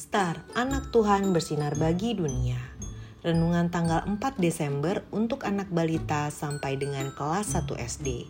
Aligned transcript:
Star, 0.00 0.48
anak 0.56 0.96
Tuhan 0.96 1.36
bersinar 1.36 1.76
bagi 1.76 2.16
dunia. 2.16 2.56
Renungan 3.20 3.68
tanggal 3.68 4.00
4 4.08 4.40
Desember 4.40 5.04
untuk 5.12 5.44
anak 5.44 5.68
balita 5.68 6.32
sampai 6.32 6.80
dengan 6.80 7.12
kelas 7.12 7.52
1 7.52 7.68
SD. 7.76 8.24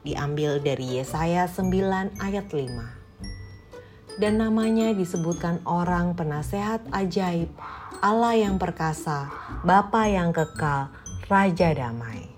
Diambil 0.00 0.64
dari 0.64 0.96
Yesaya 0.96 1.44
9 1.44 2.16
ayat 2.24 2.48
5. 2.48 4.16
Dan 4.16 4.40
namanya 4.40 4.96
disebutkan 4.96 5.60
orang 5.68 6.16
penasehat 6.16 6.80
ajaib, 6.88 7.52
Allah 8.00 8.40
yang 8.40 8.56
perkasa, 8.56 9.28
Bapa 9.60 10.08
yang 10.08 10.32
kekal, 10.32 10.88
Raja 11.28 11.76
damai. 11.76 12.32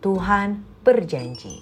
Tuhan 0.00 0.64
berjanji. 0.80 1.60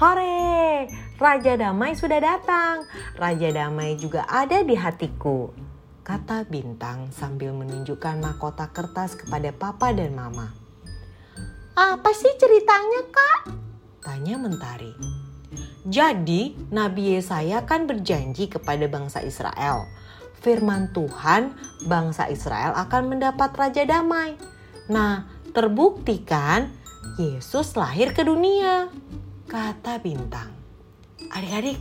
Hore, 0.00 1.03
Raja 1.14 1.54
Damai 1.54 1.94
sudah 1.94 2.18
datang. 2.18 2.90
Raja 3.14 3.54
Damai 3.54 3.94
juga 3.94 4.26
ada 4.26 4.66
di 4.66 4.74
hatiku. 4.74 5.54
Kata 6.02 6.42
Bintang 6.42 7.14
sambil 7.14 7.54
menunjukkan 7.54 8.18
mahkota 8.18 8.74
kertas 8.74 9.14
kepada 9.14 9.54
papa 9.54 9.94
dan 9.94 10.10
mama. 10.10 10.50
Apa 11.78 12.10
sih 12.10 12.34
ceritanya 12.34 13.06
kak? 13.14 13.40
Tanya 14.02 14.42
Mentari. 14.42 14.90
Jadi 15.86 16.58
Nabi 16.74 17.14
Yesaya 17.14 17.62
kan 17.62 17.86
berjanji 17.86 18.50
kepada 18.50 18.90
bangsa 18.90 19.22
Israel. 19.22 19.86
Firman 20.42 20.90
Tuhan, 20.90 21.54
bangsa 21.86 22.26
Israel 22.26 22.74
akan 22.74 23.14
mendapat 23.14 23.54
Raja 23.54 23.86
Damai. 23.86 24.34
Nah, 24.90 25.30
terbuktikan 25.54 26.74
Yesus 27.22 27.78
lahir 27.78 28.10
ke 28.10 28.26
dunia 28.26 28.90
kata 29.46 30.02
bintang. 30.02 30.63
Adik-adik, 31.14 31.78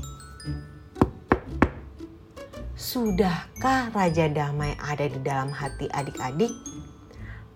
sudahkah 2.78 3.90
Raja 3.90 4.30
Damai 4.30 4.78
ada 4.78 5.10
di 5.10 5.18
dalam 5.26 5.50
hati 5.50 5.90
adik-adik? 5.90 6.54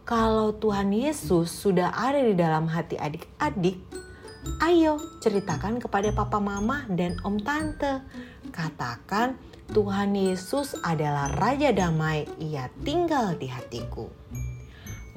Kalau 0.01 0.57
Tuhan 0.57 0.89
Yesus 0.89 1.53
sudah 1.53 1.93
ada 1.93 2.17
di 2.17 2.33
dalam 2.33 2.65
hati 2.65 2.97
adik-adik, 2.97 3.77
ayo 4.65 4.97
ceritakan 5.21 5.77
kepada 5.77 6.09
papa 6.17 6.41
mama 6.41 6.81
dan 6.89 7.13
om 7.21 7.37
tante. 7.37 8.01
Katakan 8.49 9.37
Tuhan 9.69 10.17
Yesus 10.17 10.73
adalah 10.81 11.29
Raja 11.37 11.69
Damai, 11.77 12.25
ia 12.41 12.73
tinggal 12.81 13.37
di 13.37 13.53
hatiku. 13.53 14.09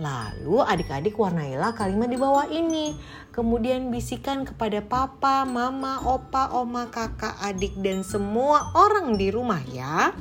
Lalu 0.01 0.65
adik-adik 0.65 1.13
warnailah 1.21 1.77
kalimat 1.77 2.09
di 2.09 2.17
bawah 2.17 2.49
ini. 2.49 2.97
Kemudian 3.37 3.93
bisikan 3.93 4.49
kepada 4.49 4.81
papa, 4.81 5.45
mama, 5.45 6.01
opa, 6.09 6.57
oma, 6.57 6.89
kakak, 6.89 7.37
adik, 7.45 7.77
dan 7.85 8.01
semua 8.01 8.73
orang 8.73 9.21
di 9.21 9.29
rumah 9.29 9.61
ya. 9.69 10.17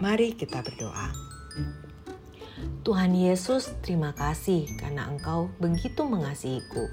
Mari 0.00 0.32
kita 0.40 0.64
berdoa. 0.64 1.12
Tuhan 2.84 3.16
Yesus, 3.16 3.72
terima 3.80 4.12
kasih 4.12 4.68
karena 4.76 5.08
Engkau 5.08 5.52
begitu 5.60 6.04
mengasihiku. 6.04 6.88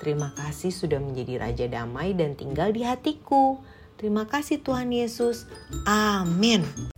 Terima 0.00 0.32
kasih 0.36 0.72
sudah 0.72 1.00
menjadi 1.00 1.40
Raja 1.40 1.66
Damai 1.68 2.12
dan 2.12 2.36
tinggal 2.36 2.72
di 2.72 2.84
hatiku. 2.84 3.60
Terima 3.96 4.28
kasih 4.28 4.60
Tuhan 4.60 4.92
Yesus. 4.92 5.48
Amin. 5.88 6.92